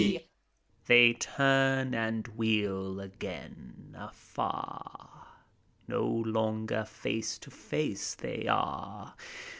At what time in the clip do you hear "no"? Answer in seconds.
5.87-6.03